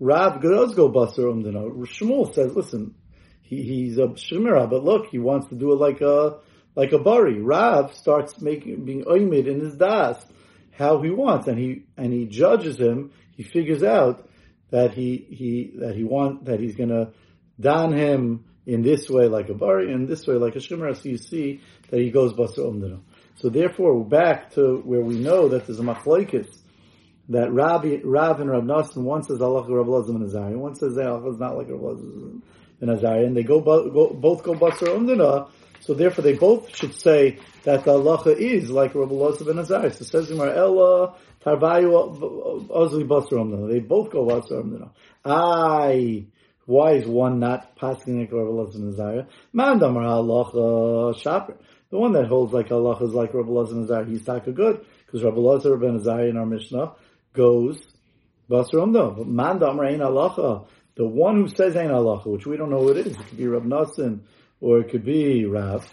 Rav 0.00 0.42
does 0.42 0.74
go 0.74 0.90
basar 0.90 1.26
umdana. 1.32 1.70
Shmuel 1.86 2.34
says, 2.34 2.54
listen, 2.54 2.94
he, 3.42 3.62
he's 3.62 3.98
a 3.98 4.08
shemira, 4.08 4.68
but 4.68 4.82
look, 4.82 5.06
he 5.06 5.18
wants 5.18 5.48
to 5.48 5.54
do 5.54 5.72
it 5.72 5.76
like 5.76 6.00
a 6.00 6.38
like 6.74 6.92
a 6.92 6.98
bari. 6.98 7.40
Rav 7.40 7.94
starts 7.94 8.40
making 8.40 8.84
being 8.84 9.04
oimid 9.04 9.46
in 9.46 9.60
his 9.60 9.76
das 9.76 10.24
how 10.72 11.02
he 11.02 11.10
wants, 11.10 11.46
and 11.46 11.58
he 11.58 11.84
and 11.96 12.12
he 12.12 12.26
judges 12.26 12.78
him. 12.78 13.12
He 13.36 13.42
figures 13.42 13.82
out 13.82 14.28
that 14.70 14.92
he 14.94 15.26
he 15.30 15.72
that 15.78 15.94
he 15.94 16.02
want 16.02 16.46
that 16.46 16.60
he's 16.60 16.74
gonna 16.74 17.12
don 17.60 17.92
him 17.92 18.44
in 18.66 18.82
this 18.82 19.08
way 19.08 19.28
like 19.28 19.48
a 19.50 19.54
bari, 19.54 19.92
and 19.92 20.08
this 20.08 20.26
way 20.26 20.34
like 20.34 20.56
a 20.56 20.60
shemira. 20.60 20.96
So 20.96 21.08
you 21.08 21.18
see 21.18 21.60
that 21.90 22.00
he 22.00 22.10
goes 22.10 22.32
basar 22.32 22.64
umdana. 22.64 23.00
So 23.36 23.48
therefore, 23.48 23.98
we're 23.98 24.08
back 24.08 24.52
to 24.54 24.82
where 24.84 25.00
we 25.00 25.18
know 25.18 25.48
that 25.48 25.66
there's 25.66 25.80
a 25.80 25.82
machlokes 25.82 26.48
that 27.28 27.52
Rabbi, 27.52 28.00
Rav 28.04 28.40
and 28.40 28.50
Rav 28.50 28.64
Nassim, 28.64 29.02
one 29.02 29.22
says 29.22 29.40
Allah 29.40 29.62
Rav 29.62 29.86
Lazim 29.86 30.16
and 30.16 30.24
Azariah, 30.24 30.58
one 30.58 30.74
says 30.74 30.98
Allah 30.98 31.30
is 31.30 31.38
not 31.38 31.56
like 31.56 31.68
Rav 31.68 31.80
Lazim 31.80 32.42
and 32.80 32.90
Azariah, 32.90 33.24
and 33.24 33.36
they 33.36 33.42
go, 33.42 33.60
go 33.60 34.10
both 34.12 34.42
go 34.42 34.54
Basar 34.54 34.88
Umdana 34.88 35.48
So 35.80 35.94
therefore, 35.94 36.24
they 36.24 36.34
both 36.34 36.76
should 36.76 36.94
say 36.94 37.38
that 37.64 37.84
the 37.84 37.92
halacha 37.92 38.36
is 38.36 38.70
like 38.70 38.94
Rabbi 38.94 39.12
Elazar 39.12 39.46
ben 39.46 39.58
Azar. 39.58 39.90
So 39.90 40.04
says 40.04 40.30
in 40.30 40.38
Ella 40.38 41.16
Tarvayu 41.44 42.68
Ozli 42.68 43.06
Basar 43.06 43.70
They 43.70 43.80
both 43.80 44.10
go 44.10 44.26
Basar 44.26 44.90
I. 45.24 46.26
Why 46.66 46.92
is 46.92 47.06
one 47.06 47.38
not 47.40 47.76
passing 47.76 48.20
like 48.20 48.32
Rabbi 48.32 48.50
Elazar 48.50 48.72
ben 48.74 48.88
Azar? 48.92 49.26
Man 49.52 49.78
damar 49.78 50.04
halacha 50.04 51.20
shaper. 51.20 51.56
The 51.90 51.98
one 51.98 52.12
that 52.12 52.26
holds 52.26 52.52
like 52.52 52.68
halacha 52.68 53.02
is 53.02 53.14
like 53.14 53.34
Rabbi 53.34 53.48
Elazar 53.48 53.74
ben 53.74 53.84
Azar. 53.84 54.04
He's 54.04 54.24
taka 54.24 54.52
good 54.52 54.84
because 55.06 55.24
Rabbi 55.24 55.36
Elazar 55.36 55.80
ben 55.80 55.96
Azar 55.96 56.26
in 56.26 56.36
our 56.36 56.46
Mishnah 56.46 56.92
goes 57.32 57.80
Basar 58.50 59.16
But 59.16 59.26
man 59.26 59.58
damar 59.58 59.86
ain't 59.86 60.02
halacha. 60.02 60.66
The 60.94 61.06
one 61.06 61.36
who 61.36 61.48
says 61.48 61.74
ain't 61.76 61.90
halacha, 61.90 62.26
which 62.26 62.46
we 62.46 62.56
don't 62.56 62.70
know 62.70 62.80
who 62.80 62.90
it 62.90 63.06
is. 63.06 63.12
It 63.12 63.26
could 63.28 63.38
be 63.38 63.46
Rabbi 63.46 63.66
Nassim 63.66 64.20
or 64.62 64.78
it 64.78 64.90
could 64.90 65.04
be 65.04 65.44
Rav, 65.44 65.86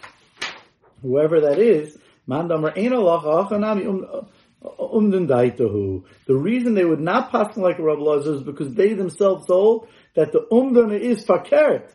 whoever 1.02 1.40
that 1.40 1.58
is, 1.58 1.98
mandamar 2.26 2.72
ein 2.78 2.92
achanami 2.92 3.86
um, 3.86 4.26
umden 4.62 5.26
daitahu. 5.26 6.04
The 6.26 6.36
reason 6.36 6.74
they 6.74 6.84
would 6.84 7.00
not 7.00 7.32
pass 7.32 7.56
like 7.56 7.78
Rabbi 7.78 8.00
Lazar 8.00 8.36
is 8.36 8.42
because 8.42 8.72
they 8.74 8.94
themselves 8.94 9.46
hold 9.48 9.88
that 10.14 10.32
the 10.32 10.46
umdana 10.50 10.98
is 10.98 11.24
fakert. 11.24 11.90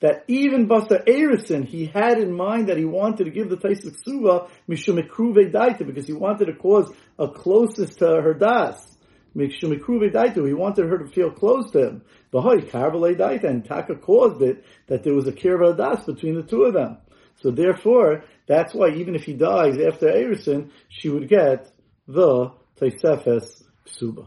That 0.00 0.24
even 0.28 0.68
Basa 0.68 1.04
Erison, 1.06 1.66
he 1.66 1.86
had 1.86 2.18
in 2.18 2.32
mind 2.32 2.68
that 2.68 2.76
he 2.76 2.84
wanted 2.84 3.24
to 3.24 3.30
give 3.30 3.48
the 3.48 3.56
Taisik 3.56 3.96
Suva 4.04 4.46
mishum 4.68 5.02
daita 5.10 5.84
because 5.84 6.06
he 6.06 6.12
wanted 6.12 6.46
to 6.46 6.54
cause 6.54 6.92
a 7.18 7.26
closeness 7.26 7.96
to 7.96 8.06
her 8.06 8.34
das. 8.34 8.96
He 9.34 9.40
wanted 9.42 10.86
her 10.86 10.98
to 10.98 11.06
feel 11.06 11.30
close 11.30 11.70
to 11.72 11.88
him. 11.88 12.02
And 12.32 13.64
Taka 13.64 13.96
caused 13.96 14.42
it 14.42 14.64
that 14.86 15.02
there 15.04 15.14
was 15.14 15.26
a 15.28 15.32
kirva 15.32 15.76
das 15.76 16.04
between 16.04 16.34
the 16.36 16.42
two 16.42 16.62
of 16.62 16.74
them. 16.74 16.98
So 17.40 17.50
therefore, 17.50 18.24
that's 18.46 18.74
why 18.74 18.90
even 18.90 19.14
if 19.14 19.24
he 19.24 19.34
dies 19.34 19.78
after 19.78 20.06
Erison, 20.06 20.70
she 20.88 21.08
would 21.08 21.28
get 21.28 21.70
the 22.06 22.52
Taisefes 22.80 23.62
Ksuba. 23.86 24.26